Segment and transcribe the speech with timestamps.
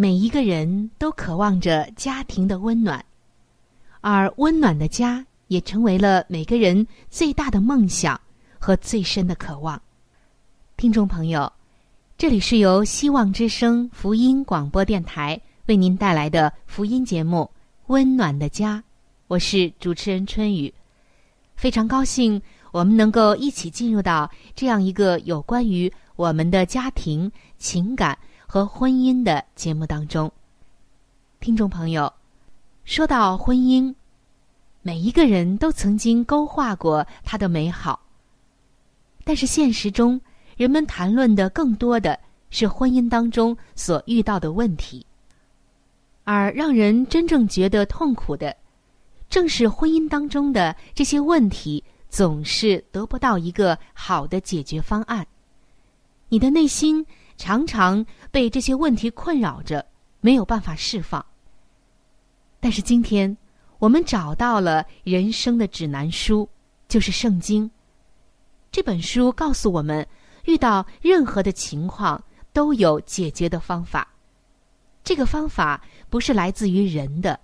[0.00, 3.04] 每一个人都渴望着家庭的温暖，
[4.00, 8.20] 而温暖的家也成为了每个人最大的梦想
[8.60, 9.82] 和最深的渴望。
[10.76, 11.52] 听众朋友，
[12.16, 17.50] 这里是由希望之声福音广播电台为您带来的福音节目
[17.88, 18.76] 《温暖的家》，
[19.26, 20.72] 我是主持人春雨，
[21.56, 22.40] 非常高兴
[22.70, 28.16] 我们能够一起进入到这样一个有关于我们的家庭情感。
[28.50, 30.32] 和婚姻的节目当中，
[31.38, 32.10] 听众朋友，
[32.86, 33.94] 说到婚姻，
[34.80, 38.00] 每一个人都曾经勾画过它的美好。
[39.22, 40.18] 但是现实中，
[40.56, 42.18] 人们谈论的更多的
[42.48, 45.04] 是婚姻当中所遇到的问题，
[46.24, 48.56] 而让人真正觉得痛苦的，
[49.28, 55.26] 正是婚姻当中的这些问题总是得不到一个好的解决方案。
[56.30, 57.04] 你的内心。
[57.38, 59.86] 常常被这些问题困扰着，
[60.20, 61.24] 没有办法释放。
[62.58, 63.34] 但是今天，
[63.78, 66.46] 我们找到了人生的指南书，
[66.88, 67.64] 就是《圣经》。
[68.72, 70.06] 这本书告诉我们，
[70.46, 72.22] 遇到任何的情况
[72.52, 74.06] 都有解决的方法。
[75.04, 77.38] 这个方法不是来自于人的，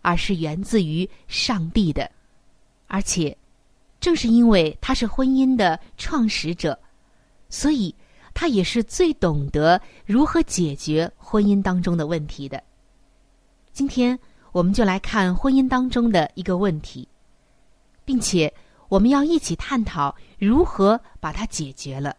[0.00, 2.08] 而是源自于上帝的。
[2.86, 3.36] 而且，
[3.98, 6.78] 正是因为他是婚姻的创始者，
[7.48, 7.92] 所以。
[8.32, 12.62] 他也是最懂得如何解决婚姻当中的问题的。
[13.72, 14.18] 今天，
[14.52, 17.06] 我们就来看婚姻当中的一个问题，
[18.04, 18.52] 并且
[18.88, 22.16] 我们要一起探讨如何把它解决了。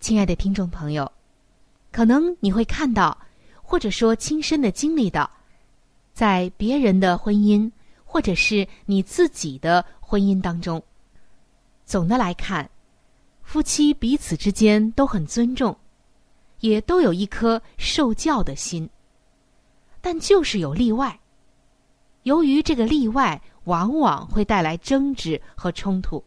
[0.00, 1.10] 亲爱的听众朋友，
[1.92, 3.16] 可能你会看到，
[3.62, 5.30] 或者说亲身的经历到，
[6.14, 7.70] 在别人的婚姻，
[8.04, 10.82] 或者是你自己的婚姻当中，
[11.84, 12.68] 总的来看。
[13.50, 15.76] 夫妻彼此之间都很尊重，
[16.60, 18.88] 也都有一颗受教的心。
[20.00, 21.18] 但就是有例外，
[22.22, 26.22] 由于这个例外往往会带来争执和冲突，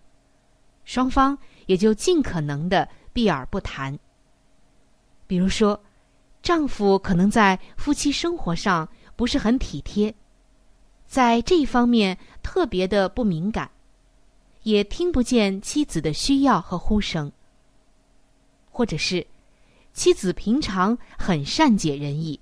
[0.83, 3.97] 双方也就尽可能的避而不谈。
[5.25, 5.81] 比如说，
[6.41, 8.85] 丈夫可能在夫妻生活上
[9.15, 10.13] 不是很体贴，
[11.07, 13.71] 在这一方面特别的不敏感。
[14.63, 17.31] 也听不见妻子的需要和呼声，
[18.71, 19.25] 或者是
[19.93, 22.39] 妻子平常很善解人意，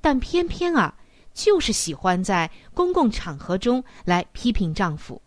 [0.00, 0.94] 但偏偏啊，
[1.34, 5.20] 就是喜欢在公共场合中来批评丈夫。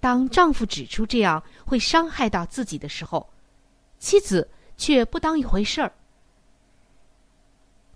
[0.00, 3.28] 当丈夫指出这样会伤害到自己的时候，
[3.98, 5.92] 妻子却不当一回事儿。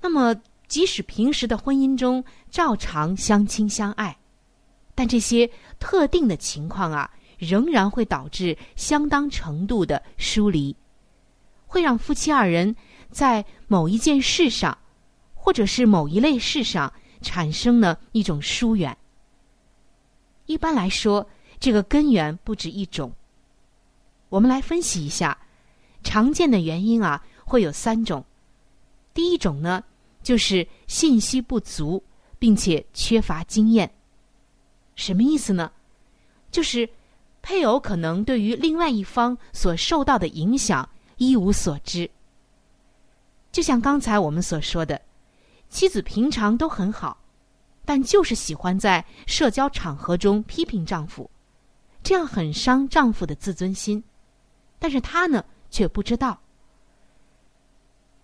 [0.01, 0.35] 那么，
[0.67, 4.19] 即使平时的婚姻中照常相亲相爱。
[4.95, 10.77] 但这些特定的情况啊，仍然会导致相当程度的疏离，
[11.67, 12.77] 会让夫妻二人
[13.11, 14.77] 在某一件事上，
[15.35, 18.97] 或者是某一类事上产生了一种疏远。
[20.47, 21.27] 一般来说，
[21.59, 23.13] 这个根源不止一种。
[24.29, 25.37] 我们来分析一下，
[26.03, 28.25] 常见的原因啊，会有三种。
[29.15, 29.83] 第一种呢，
[30.23, 32.03] 就是信息不足，
[32.39, 33.91] 并且缺乏经验。
[35.03, 35.73] 什么意思呢？
[36.53, 36.89] 就是
[37.43, 42.09] 配偶可能对于另外一方所受到的影响一无所知。
[43.51, 45.01] 就像刚才我们所说的，
[45.69, 47.19] 妻子平常都很好，
[47.85, 51.29] 但就是喜欢在社交场合中批评丈夫，
[52.05, 54.03] 这样很伤丈夫的自尊心。
[54.79, 56.39] 但是她呢，却不知道。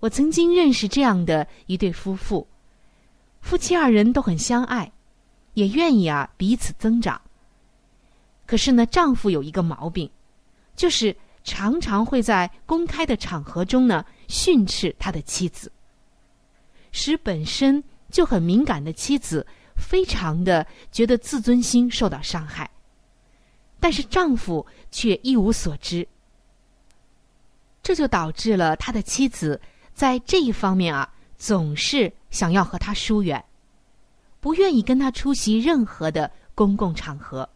[0.00, 2.46] 我曾经认识这样的一对夫妇，
[3.40, 4.92] 夫妻二人都很相爱，
[5.58, 7.20] 也愿意啊彼此增长。
[8.46, 10.08] 可是呢，丈夫有一个毛病，
[10.76, 15.70] 就是常常会在公开的场合中呢训斥他的妻子，
[16.92, 19.44] 使本身就很敏感的妻子
[19.76, 22.70] 非常的觉得自尊心受到伤害，
[23.80, 26.06] 但是丈夫却一无所知，
[27.82, 29.60] 这就导致了他的妻子。
[29.92, 33.44] 在这一方面啊，总是想要和他疏远，
[34.48, 37.46] 不愿意跟他出席任何的公共场合。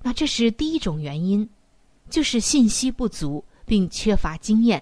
[0.00, 1.50] 那这是第一种原因，
[2.08, 4.80] 就是信息不足，并缺乏经验，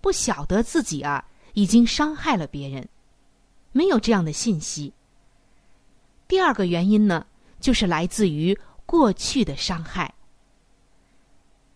[0.00, 2.88] 不晓得自己啊已经伤害了别人，
[3.72, 4.94] 没有这样的信息。
[6.28, 7.26] 第二个原因呢，
[7.58, 8.56] 就是来自于
[8.86, 10.14] 过去的伤害，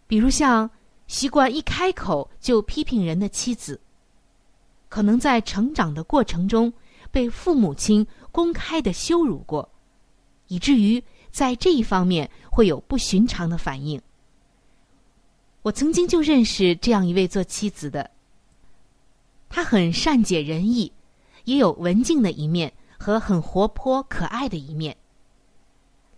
[0.06, 0.70] 比如像。
[1.06, 3.79] 习惯一开口就批评人的妻子，
[4.88, 6.73] 可能在成长的过程中
[7.15, 9.71] 被父母亲公开的羞辱过，
[10.49, 11.01] 以至于
[11.31, 14.03] 在这一方面会有不寻常的反应。
[15.63, 18.11] 我曾经就认识这样一位做妻子的，
[19.49, 20.93] 她很善解人意，
[21.45, 24.97] 也有文静的一面和很活泼可爱的一面，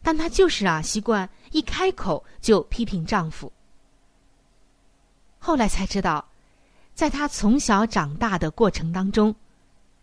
[0.00, 3.52] 但她就是啊，习惯一开口就批评丈夫。
[5.38, 6.26] 后来才知道，
[6.94, 9.36] 在他从小长大的过程当中，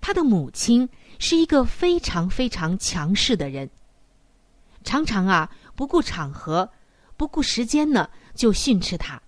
[0.05, 3.69] 他的母亲是一个非常非常强势的人，
[4.83, 6.69] 常常啊不顾场合、
[7.15, 9.21] 不顾时间呢就训斥他。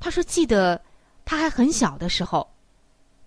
[0.00, 0.82] 他说：“记得
[1.24, 2.52] 他还很小的时候，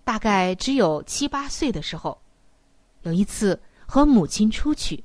[0.04, 2.20] 大概只有七八岁的时候，
[3.00, 5.02] 有一次和母亲出去，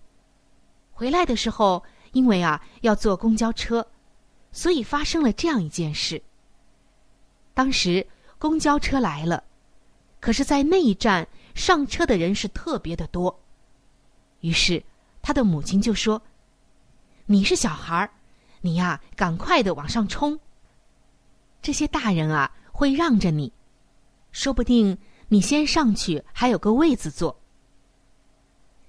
[0.91, 1.81] 回来的时候，
[2.11, 3.87] 因为啊要坐公交车，
[4.51, 6.21] 所以发生了这样一件事。”
[7.55, 8.05] 当时
[8.37, 9.41] 公交车来了，
[10.19, 13.39] 可是，在那一站上车的人是特别的多。
[14.41, 14.83] 于是，
[15.21, 16.21] 他的母亲就说
[17.25, 18.11] ：“你是小孩儿，
[18.61, 20.39] 你呀，赶快的往上冲。
[21.61, 23.51] 这些大人啊，会让着你，
[24.31, 27.39] 说不定你先上去还有个位子坐。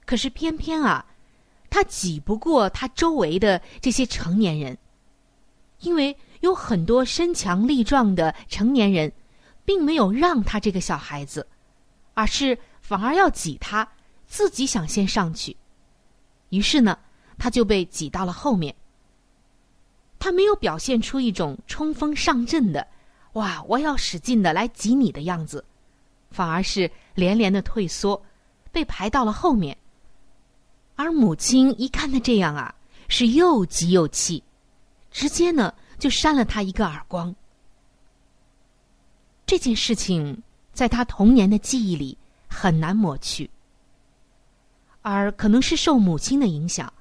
[0.04, 1.06] 可是偏偏啊，
[1.68, 4.76] 他挤不过他周围的这些成年人，
[5.80, 9.12] 因为。”有很多身强力壮的成年人，
[9.64, 11.46] 并没有让他这个小孩子，
[12.14, 13.88] 而是反而要挤他，
[14.26, 15.56] 自己想先上去。
[16.48, 16.98] 于是呢，
[17.38, 18.74] 他就被挤到了后面。
[20.18, 22.86] 他没有表现出一种冲锋上阵的
[23.34, 25.64] “哇，我要使劲的来挤你的样子”，
[26.30, 28.22] 反而是连连的退缩，
[28.70, 29.76] 被排到了后面。
[30.96, 32.74] 而母亲一看他这样啊，
[33.08, 34.42] 是又急又气，
[35.10, 35.72] 直接呢。
[36.00, 37.36] 就扇了他一个耳光。
[39.50, 40.40] 这件事情
[40.72, 42.16] 在他童年的记忆里
[42.46, 43.50] 很难抹去，
[45.02, 46.92] 而可能是受母亲的影响，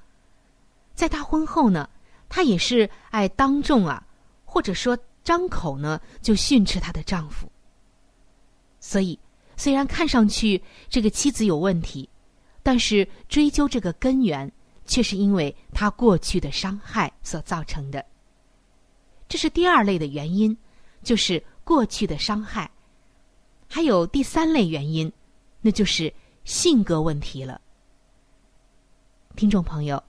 [0.96, 1.88] 在他婚后呢，
[2.28, 4.04] 他也是爱当众啊，
[4.44, 7.48] 或者说张口呢就训斥她的丈夫。
[8.80, 9.16] 所以，
[9.56, 12.08] 虽然看上去这个妻子有问题，
[12.64, 14.50] 但是追究这个根源，
[14.86, 18.04] 却是因为他过去的伤害所造成的。
[19.28, 20.58] 这是第二类的原因，
[21.04, 22.68] 就是过去的伤害。
[23.68, 25.12] 还有第三类原因，
[25.60, 26.12] 那就是
[26.42, 27.60] 性格问题了。
[29.36, 30.02] 听众朋友，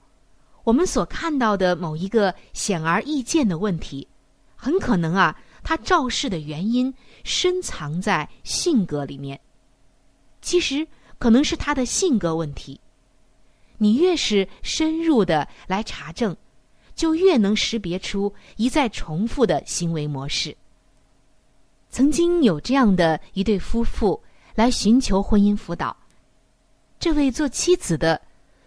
[0.64, 4.08] 我们所看到的某一个显而易见的问题，
[4.56, 6.92] 很可能啊，它肇事的原因
[7.22, 9.40] 深藏在性格里面。
[10.40, 10.84] 其实
[11.20, 12.80] 可能是他的性格问题。
[13.78, 16.36] 你越是深入的来查证。
[16.96, 20.54] 就越能识别出一再重复的行为模式。
[21.92, 24.18] 曾经有这样的一对夫妇
[24.54, 25.94] 来寻求婚姻辅导，
[26.98, 28.18] 这位做妻子的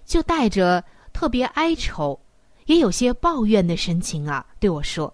[0.06, 2.18] 就带着特别哀愁，
[2.68, 5.12] 也有些抱怨的神情啊，对我说：“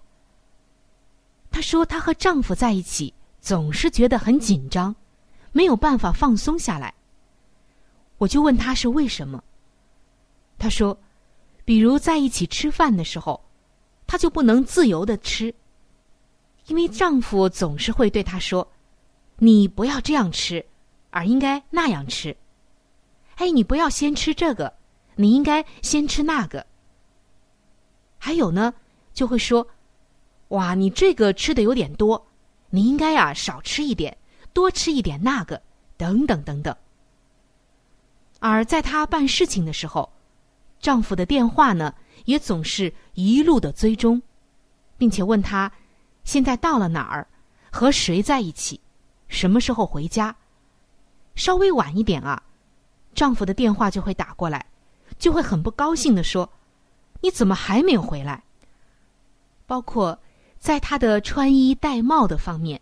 [1.50, 4.94] 她说她和丈夫在一起总是觉得很紧张，
[5.54, 6.94] 没有办法放松下来。”
[8.20, 9.42] 我就问她是为什么，
[10.60, 10.98] 她说。
[11.64, 13.40] 比如在一起吃饭的时候，
[14.06, 15.54] 她就不能自由的吃，
[16.72, 18.66] 因为丈夫总是会对她说
[19.40, 20.66] ：“你不要这样吃，
[21.10, 22.34] 而应该那样吃。”
[23.36, 24.74] 哎，你不要先吃这个，
[25.16, 26.66] 你应该先吃那个。
[28.18, 28.74] 还有呢，
[29.14, 29.68] 就会说
[30.56, 32.26] ：“哇，你这个吃的有点多，
[32.70, 34.18] 你应该呀少吃一点，
[34.54, 35.62] 多吃一点那个，
[35.98, 36.74] 等等等等。
[38.40, 40.10] 而在她办事情的时候，
[40.80, 44.22] 丈夫的电话呢也总是一路的追踪，
[44.98, 45.70] 并且问她
[46.24, 47.28] 现在到了哪儿，
[47.72, 48.80] 和谁在一起，
[49.28, 50.36] 什么时候回家。
[51.36, 52.44] 稍微晚一点啊，
[53.16, 54.66] 丈夫的电话就会打过来，
[55.18, 56.50] 就会很不高兴的说
[57.22, 58.44] ：“你怎么还没有回来？”
[59.66, 60.20] 包括
[60.60, 62.80] 在她的穿衣戴帽的方面，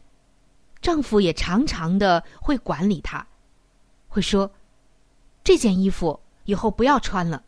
[0.81, 3.25] 丈夫也常常的会管理她，
[4.07, 4.51] 会说
[5.43, 7.43] ：“这件衣服以后不要穿了，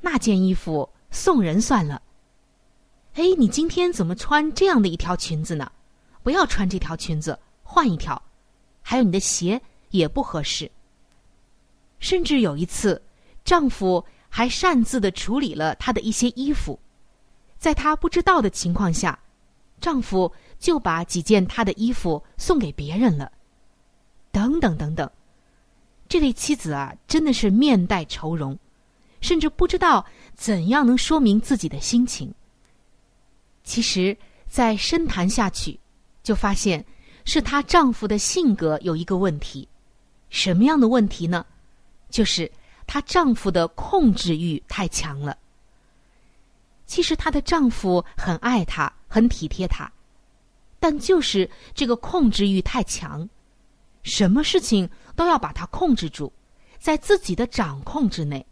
[0.00, 2.00] 那件衣服送人算了。”
[3.14, 5.70] 哎，你今天怎么穿这样的一条裙子呢？
[6.22, 8.20] 不要穿这条裙子，换一条。
[8.82, 9.60] 还有你的鞋。
[9.90, 10.70] 也不合适。
[11.98, 13.02] 甚至有一次，
[13.44, 16.78] 丈夫还擅自的处理了她的一些衣服，
[17.58, 19.18] 在她不知道的情况下，
[19.80, 23.32] 丈夫就把几件她的衣服送给别人了。
[24.30, 25.10] 等等等等，
[26.08, 28.56] 这位妻子啊，真的是面带愁容，
[29.20, 32.32] 甚至不知道怎样能说明自己的心情。
[33.70, 34.16] 其实，
[34.48, 35.78] 在深谈下去，
[36.24, 36.84] 就发现
[37.24, 39.68] 是她丈夫的性格有一个问题。
[40.28, 41.46] 什么样的问题呢？
[42.08, 42.50] 就是
[42.84, 45.38] 她丈夫的控制欲太强了。
[46.84, 49.88] 其实她的丈夫很爱她，很体贴她，
[50.80, 53.28] 但就是这个控制欲太强，
[54.02, 56.32] 什么事情都要把她控制住，
[56.80, 58.44] 在自己的掌控之内。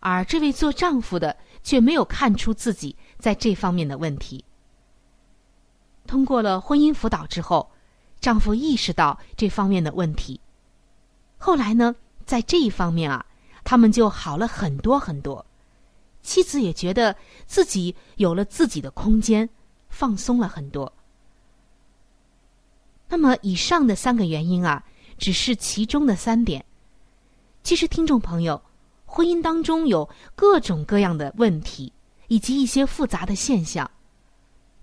[0.00, 4.44] 而这位做丈夫的却没有看出自己在这方面的问题。
[6.06, 7.70] 通过了婚姻辅导之后，
[8.20, 10.40] 丈夫意识到这方面的问题。
[11.38, 11.94] 后来呢，
[12.26, 13.24] 在这一方面啊，
[13.62, 15.44] 他们就好了很多很多。
[16.22, 17.16] 妻子也觉得
[17.46, 19.48] 自己有了自己的空间，
[19.88, 20.92] 放松了很多。
[23.08, 24.84] 那么，以上的三个原因啊，
[25.16, 26.64] 只是其中的三点。
[27.62, 28.60] 其实，听众朋友，
[29.12, 31.92] 婚姻当中有各种各样的问题，
[32.28, 33.90] 以及一些复杂的现象，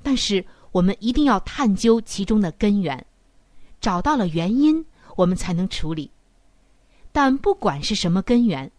[0.04, 3.06] 但是我们一定要探究其中的根源，
[3.80, 6.12] 找到了原因，我们才能处理。
[7.14, 8.70] 但不管是什么根源，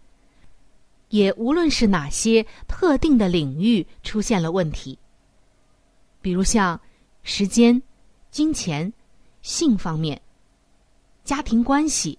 [1.09, 4.99] 也无论是哪些特定的领域出现了问题，
[6.21, 6.79] 比如像
[7.23, 7.83] 时间、
[8.31, 8.93] 金钱、
[9.41, 10.21] 性方面、
[11.25, 12.19] 家庭关系、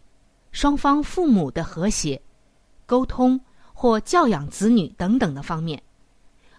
[0.51, 2.19] 双方父母的和谐、
[2.89, 3.39] 沟通
[3.71, 5.79] 或教养子女等等的方面，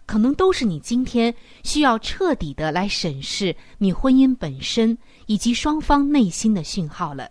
[0.07, 1.35] 可能都是你今天
[1.65, 4.97] 需要彻底的来审视你婚姻本身
[5.27, 7.29] 以及双方内心的讯号了。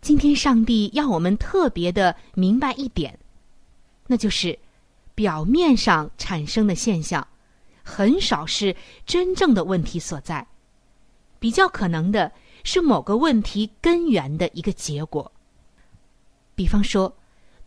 [0.00, 3.18] 今天，上帝要我们特别的明白一点，
[4.06, 4.58] 那就是
[5.14, 7.26] 表面上产生的现象，
[7.82, 10.46] 很少是真正的问题所在。
[11.38, 12.32] 比较可能的
[12.64, 15.30] 是某个问题根源的一个结果。
[16.54, 17.14] 比方说，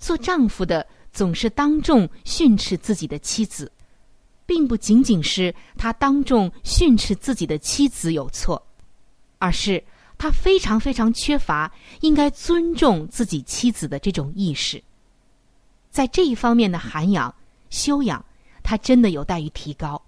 [0.01, 3.71] 做丈夫的总是当众训斥自己的妻子，
[4.45, 8.61] 并不仅仅是他当众训斥自己的妻子有错，
[9.37, 9.81] 而是。
[10.17, 14.79] 他非常非常缺乏应该尊重自己妻子的这种意识，
[15.89, 17.33] 在这一方面的涵养
[17.71, 18.23] 修养，
[18.61, 19.99] 他真的有待于提高，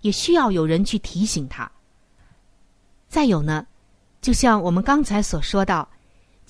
[0.00, 1.70] 也需要有人去提醒他。
[3.06, 3.66] 再有呢，
[4.22, 5.86] 就像我们刚才所说到，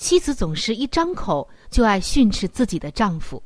[0.00, 3.40] 妻子总是一张口就爱训斥自己的丈夫，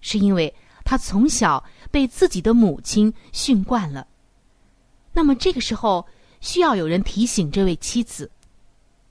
[0.00, 0.54] 是因为
[0.84, 4.06] 她从小被自己的母亲训惯了。
[5.12, 6.06] 那么这个时候，
[6.40, 8.30] 需要有人提醒这位妻子。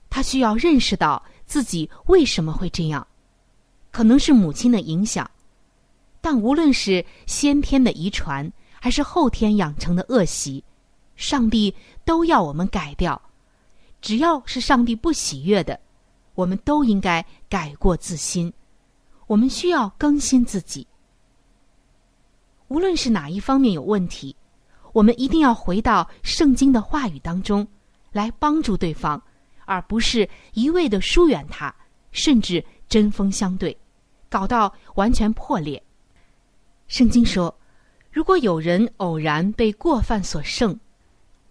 [0.08, 3.06] 他需要认识到自己为什么会这样，
[3.92, 5.30] 可能是母亲的影响，
[6.22, 10.64] 但无论是先天的遗传还是后天养成的恶习，
[11.14, 11.74] 上帝
[12.06, 13.20] 都要我们改掉。
[14.00, 15.78] 只要是上帝不喜悦的，
[16.40, 18.50] 我们都应该改过自新。
[19.26, 20.86] 我们需要更新自己。
[22.68, 24.34] 无论是哪一方面有问题，
[24.94, 27.66] 我们一定要回到圣经的话语当中
[28.12, 29.22] 来帮助对方。
[29.66, 31.72] 而不是一味的疏远他，
[32.10, 33.76] 甚至针锋相对，
[34.28, 35.80] 搞到完全破裂。
[36.88, 37.54] 圣经说，
[38.10, 40.76] 如果有人偶然被过犯所胜，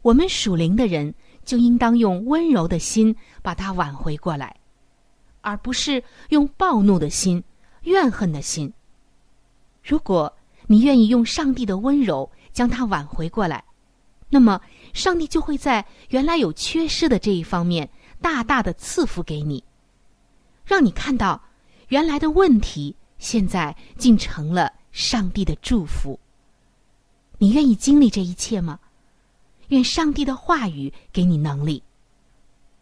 [0.01, 1.13] 我们属灵的人
[1.45, 4.53] 就应当用温柔的心把他挽回过来，
[5.41, 7.43] 而不是用暴怒的心、
[7.83, 8.73] 怨恨的心。
[9.83, 10.31] 如果
[10.67, 13.63] 你愿意用上帝的温柔将它挽回过来，
[14.29, 14.61] 那么
[14.93, 17.89] 上帝就会在原来有缺失的这一方面。
[18.21, 19.63] 大大的赐福给你，
[20.65, 21.41] 让你看到
[21.87, 26.19] 原来的问题，现在竟成了上帝的祝福。
[27.37, 28.77] 你愿意经历这一切吗？
[29.69, 31.81] 愿上帝的话语给你能力。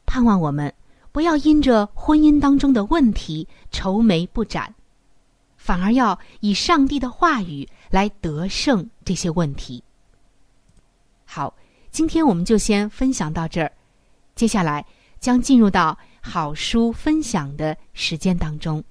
[0.07, 0.73] 盼望我们
[1.17, 4.75] 不要因着婚姻当中的问题愁眉不展，
[5.55, 9.83] 反而要以上帝的话语来得胜这些问题。
[11.25, 11.55] 好，
[11.89, 13.71] 今天我们就先分享到这儿，
[14.35, 14.85] 接下来
[15.19, 18.83] 将进入到好书分享的时间当中。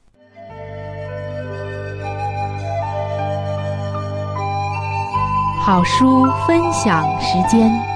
[5.65, 7.96] 好书分享时间。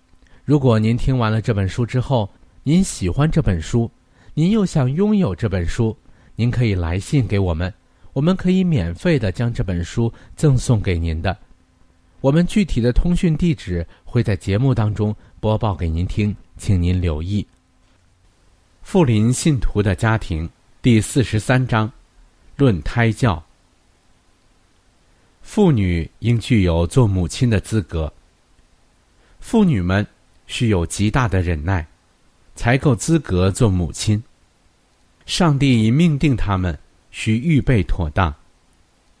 [0.43, 2.29] 如果您听完了这本书之后，
[2.63, 3.89] 您喜欢这本书，
[4.33, 5.95] 您又想拥有这本书，
[6.35, 7.73] 您可以来信给我们，
[8.13, 11.37] 我们可以免费的将这本书赠送给您的。
[12.19, 17.45] 我们具体的通讯地址会在节目当中播报给您听，请您留意。
[18.81, 20.49] 富林信徒的家庭。
[20.83, 21.91] 第四十三章，
[22.57, 23.43] 论胎教。
[25.43, 28.11] 妇女应具有做母亲的资格。
[29.39, 30.05] 妇女们
[30.51, 31.87] 需有极大的忍耐，
[32.55, 34.21] 才够资格做母亲。
[35.25, 36.77] 上帝已命定他们
[37.09, 38.35] 需预备妥当，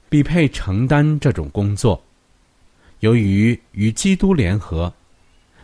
[0.09, 2.03] 必配承担这种工作。
[2.99, 4.93] 由于与基督联合，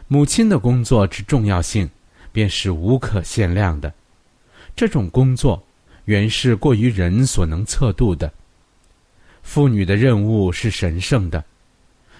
[0.08, 1.90] 母亲的工作之重要性
[2.32, 3.94] 便是无可限量的。
[4.76, 5.62] 这种工作。
[6.08, 8.32] 原是过于人所能测度的。
[9.44, 11.44] 妇女的任务是神圣的，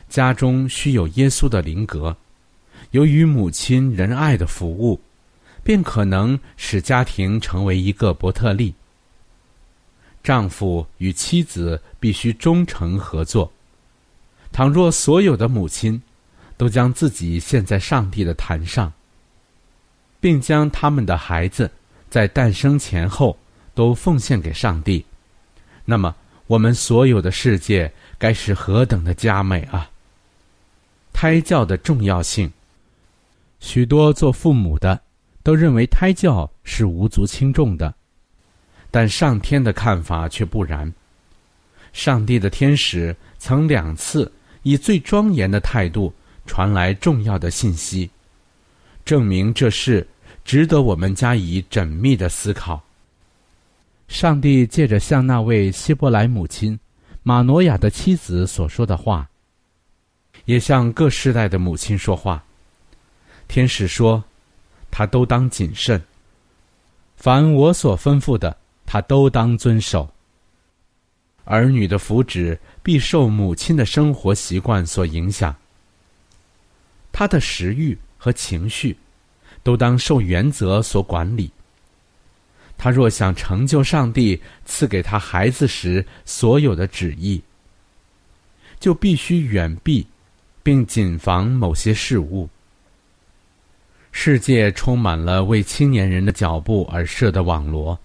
[0.10, 2.18] 家中需有耶稣的灵格。
[2.92, 5.00] 由于母亲仁爱的服务，
[5.64, 8.74] 便可能使家庭成为一个伯特利。
[10.24, 13.52] 丈夫与妻子必须忠诚合作。
[14.52, 16.02] 倘若所有的母亲
[16.58, 18.92] 都将自己献在上帝的坛上，
[20.20, 21.70] 并将他们的孩子
[22.10, 23.38] 在诞生前后。
[23.78, 25.06] 都奉献给上帝，
[25.86, 26.16] 那么
[26.48, 29.88] 我们所有的世界该是何等的佳美啊！
[31.14, 32.52] 胎教的重要性，
[33.60, 35.00] 许多做父母的
[35.44, 37.94] 都认为胎教是无足轻重的，
[38.92, 40.92] 但上天的看法却不然。
[41.94, 44.32] 上帝的天使曾两次
[44.64, 46.14] 以最庄严的态度
[46.46, 48.10] 传来重要的信息，
[49.04, 50.06] 证明这事
[50.46, 52.82] 值得我们加以缜密的思考。
[54.08, 56.80] 上帝借着向那位希伯来母亲
[57.24, 59.28] 马诺亚的妻子所说的话，
[60.46, 62.44] 也向各世代的母亲说话。
[63.48, 64.24] 天使说
[64.92, 66.02] ：“他都当谨慎，
[67.16, 68.56] 凡我所吩咐的，
[68.86, 70.10] 他都当遵守。
[71.46, 75.56] 儿女的福祉必受母亲的生活习惯所影响，
[77.12, 78.96] 他的食欲和情绪
[79.64, 81.50] 都当受原则所管理。”
[82.80, 87.42] 他若想成就上帝赐给他孩子时所有的旨意，
[88.80, 90.06] 就必须远避，
[90.62, 92.48] 并谨防某些事物。
[94.20, 97.98] 世界充满了为青年人的脚步而设的网罗，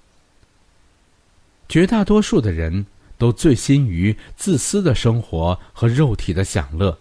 [1.71, 2.85] 绝大多数的人
[3.17, 6.97] 都醉心于自私的生活和肉体的享乐，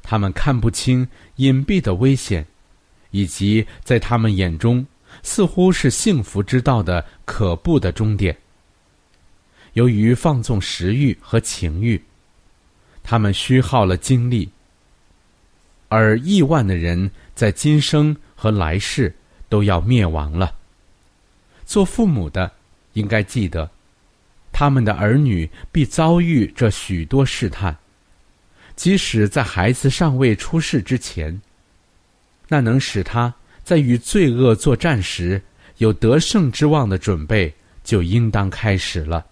[0.00, 2.46] 他们看不清隐蔽的危险，
[3.10, 4.86] 以及在他们眼中。
[5.24, 8.34] 似乎是幸福之道的可怖的终点。
[9.72, 12.00] 由于放纵食欲和情欲，
[13.02, 14.48] 他们虚耗了精力；
[15.90, 19.14] 而亿万的人在今生和来世
[19.48, 20.54] 都要灭亡了。
[21.66, 22.50] 做父母的
[22.94, 23.68] 应该记得，
[24.52, 27.76] 他们的儿女必遭遇这许多试探，
[28.76, 31.38] 即使在孩子尚未出世之前，
[32.48, 35.42] 那能使他在与罪恶作战时
[35.78, 39.26] 有得胜之望的准备就应当开始了。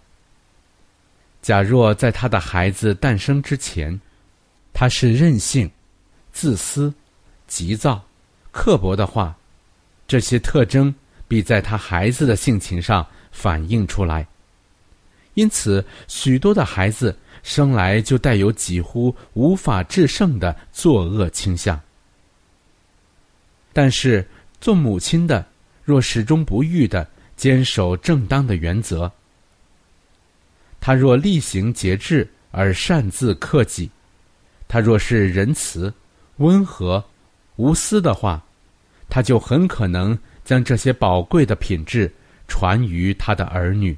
[1.40, 3.99] 假若在他的孩子诞生之前，
[4.73, 5.71] 他是任性、
[6.38, 6.94] 自私、
[7.48, 8.01] 急躁、
[8.53, 9.37] 刻薄的话，
[10.07, 10.94] 这些特征。
[11.27, 14.27] 必在他孩子的性情上反映出来。
[15.35, 21.79] 因此，许多的孩子生来就带有几乎无法制胜的作恶倾向。
[23.74, 24.27] 但是，
[24.59, 25.44] 做母亲的
[25.85, 29.12] 若始终不渝的坚守正当的原则，
[30.81, 33.90] 他若厉行节制而擅自克己，
[34.66, 35.92] 他若是仁慈、
[36.38, 37.05] 温和、
[37.57, 38.42] 无私的话，
[39.09, 40.18] 他就很可能。
[40.44, 42.11] 将这些宝贵的品质
[42.46, 43.94] 传于他的儿女。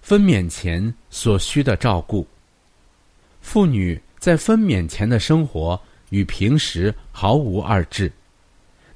[0.00, 2.24] 分娩前所需的照顾，
[3.40, 8.12] 妇女在分娩前的生活与平时毫无二致，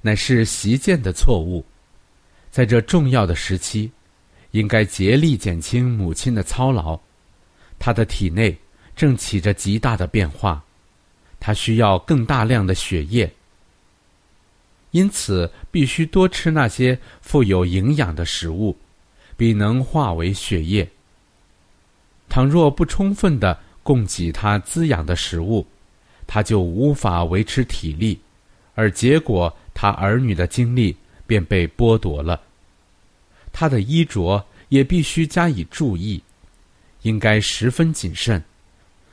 [0.00, 1.64] 乃是习见的错误。
[2.52, 3.90] 在这重要的时期，
[4.52, 6.96] 应该竭力减轻母亲的操劳。
[7.80, 8.56] 她的体内
[8.94, 10.63] 正起着极大的变化，
[11.46, 13.30] 他需要更大量的血液。
[14.92, 18.74] 因此，必须多吃那些富有营养的食物，
[19.36, 20.88] 必能化为血液。
[22.30, 25.66] 倘若不充分的供给他滋养的食物，
[26.26, 28.18] 他就无法维持体力，
[28.74, 32.40] 而结果他儿女的精力便被剥夺了。
[33.52, 36.22] 他的衣着也必须加以注意，
[37.02, 38.42] 应该十分谨慎，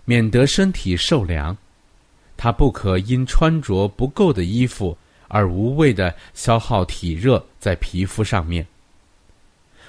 [0.06, 1.58] 免得身体受凉。
[2.42, 4.98] 他不可因穿着不够的衣服。
[5.34, 8.68] 而无谓的消耗体热在皮肤上面。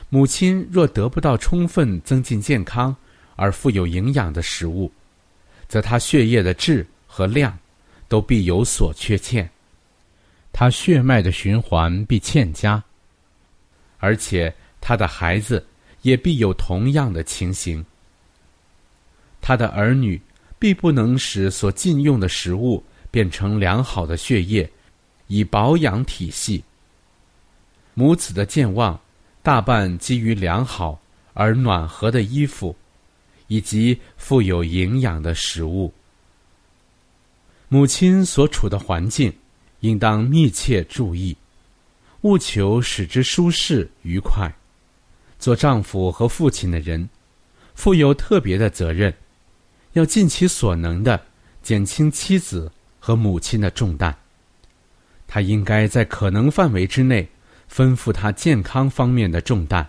[0.08, 2.94] 母亲若得不到充分增进健康
[3.34, 4.88] 而富有营养的食物，
[5.66, 7.58] 则她血液的质和量
[8.06, 9.50] 都必有所缺欠，
[10.52, 12.80] 她血脉的循环必欠佳，
[13.98, 15.66] 而且她的孩子
[16.02, 17.84] 也必有同样的情形。
[19.40, 20.22] 他的儿女
[20.62, 24.70] 必不能使所禁用的食物变成良好的血液。
[25.26, 26.62] 以保养体系。
[27.94, 29.00] 母子的健忘，
[29.42, 31.00] 大半基于良好
[31.32, 32.76] 而暖和的衣服，
[33.48, 35.92] 以及富有营养的食物。
[37.68, 39.32] 母亲所处的环境，
[39.80, 41.34] 应当密切注意，
[42.20, 44.54] 务求使之舒适愉快。
[45.38, 47.08] 做丈夫和父亲的人，
[47.74, 49.12] 负有特别的责任，
[49.92, 51.20] 要尽其所能的
[51.62, 54.16] 减轻妻子和母亲的重担。
[55.26, 57.28] 他应该在可能范围之内，
[57.70, 59.88] 吩咐他健康方面的重担。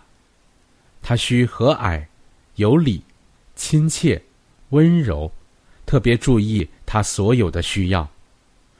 [1.01, 2.05] 他需和蔼、
[2.55, 3.03] 有礼、
[3.55, 4.21] 亲切、
[4.69, 5.31] 温柔，
[5.85, 8.09] 特别注意他所有的需要。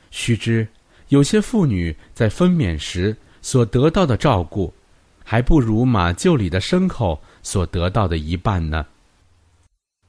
[0.10, 0.66] 须知，
[1.10, 4.74] 有些妇女在分娩时所得到的照顾，
[5.24, 8.86] 还不如马厩里的牲口所得到的一半呢。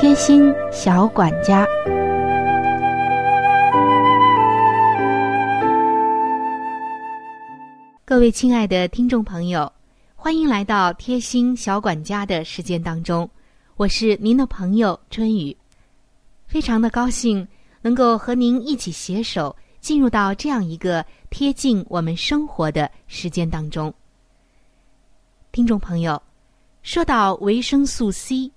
[0.00, 1.66] 贴心小管家，
[8.06, 9.70] 各位亲爱的听众朋友，
[10.16, 13.28] 欢迎来到贴心小管家的时间当中，
[13.76, 15.54] 我是您的朋友春雨，
[16.46, 17.46] 非常的高兴
[17.82, 23.92] 能够和您一起携手进入到这样一个贴近我们生活的时间当中。
[25.52, 26.22] 听众朋友，
[26.82, 28.50] 说到维生素 C。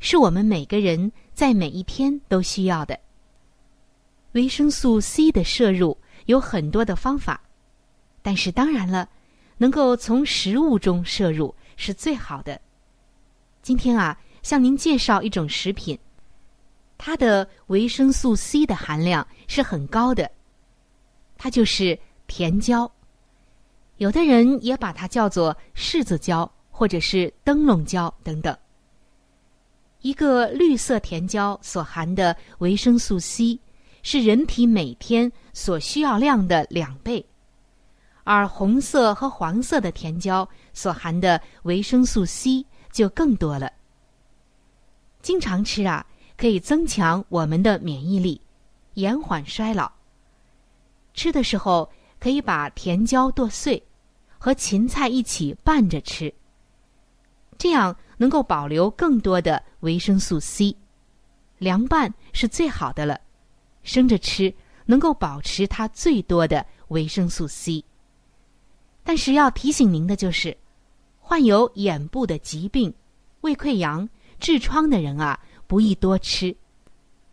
[0.00, 2.98] 是我们每个人在每一天都需要的。
[4.32, 7.40] 维生素 C 的摄入有很多的方法，
[8.22, 9.08] 但是当然了，
[9.58, 12.60] 能够从食物中摄入是最好的。
[13.62, 15.98] 今天啊，向您介绍一种食品，
[16.96, 20.30] 它的维生素 C 的含量是很高的，
[21.36, 22.90] 它就是甜椒。
[23.98, 28.56] 有的人也把它叫做柿子椒，或者是灯笼椒等等。
[30.02, 33.58] 一个绿色甜椒所含的维生素 C
[34.02, 37.24] 是人体每天所需要量的两倍，
[38.24, 43.70] 而红色和黄色的甜椒所含的维生素 C 就更多了。
[45.20, 46.06] 经常吃啊，
[46.38, 48.40] 可以增强我们的免疫力，
[48.94, 49.92] 延缓衰老。
[51.12, 53.82] 吃的时候可以把甜椒剁碎，
[54.38, 56.32] 和芹菜一起拌着吃，
[57.58, 57.94] 这样。
[58.20, 60.76] 能够保留更多的维生素 C，
[61.56, 63.18] 凉拌是最好的了。
[63.82, 64.52] 生着吃
[64.84, 67.82] 能够保持它最多的维生素 C。
[69.02, 70.54] 但是要提醒您的就是，
[71.18, 72.92] 患有眼部的疾病、
[73.40, 74.06] 胃溃疡、
[74.38, 76.54] 痔疮的人啊，不宜多吃。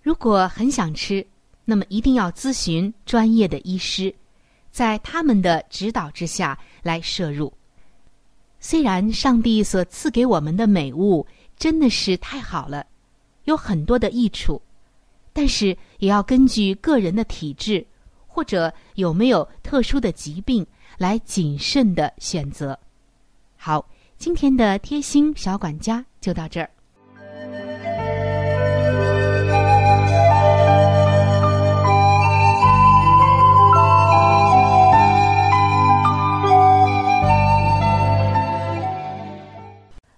[0.02, 1.28] 如果很想吃，
[1.66, 4.16] 那么一定要咨询专业的医师，
[4.72, 7.52] 在他们的指导之下来摄入。
[8.70, 11.26] 虽然上帝所赐给我们的美物
[11.56, 12.86] 真的是太好了，
[13.46, 14.62] 有很多的益处，
[15.32, 15.68] 但是
[16.00, 17.88] 也要根据个人的体质
[18.28, 22.78] 或者有没有特殊的疾病来谨慎的选择。
[23.56, 26.70] 好，今天的贴心小管家就到这儿。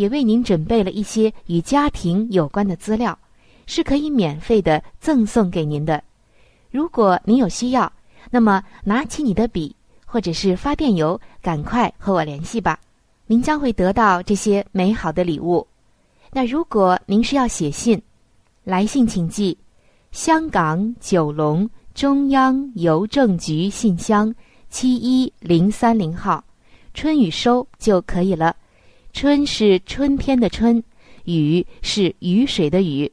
[0.00, 3.18] 也为您准备了一些与家庭有关的资料，
[3.66, 6.02] 是可以免费的赠送给您的。
[6.70, 7.92] 如果您有需要，
[8.30, 12.80] 那么拿起你的笔或者是发电邮，赶快和我联系吧。
[13.26, 15.66] 您将会得到这些美好的礼物。
[16.32, 18.00] 那如果您是要写信，
[18.64, 19.54] 来信请寄
[20.12, 24.34] 香港九龙中央邮政局信箱
[24.70, 26.42] 七一零三零号，
[26.94, 28.56] 春雨收就可以了。
[29.12, 30.82] 春是春天的春，
[31.24, 33.10] 雨是雨水的雨。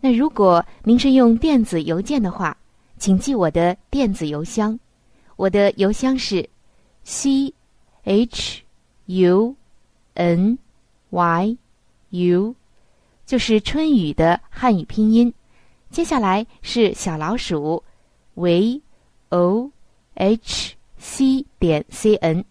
[0.00, 2.56] 那如果您是用电子邮件的话，
[2.98, 4.78] 请记我的电子邮箱，
[5.36, 6.48] 我的邮箱是
[7.04, 7.52] c
[8.04, 8.62] h
[9.06, 9.54] u
[10.14, 10.58] n
[11.10, 11.56] y
[12.10, 12.54] u，
[13.26, 15.32] 就是春雨的汉语拼音。
[15.90, 17.82] 接下来是小老鼠
[18.34, 18.80] v
[19.28, 19.70] o
[20.14, 22.44] h c 点 c n。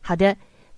[0.00, 0.36] 好的。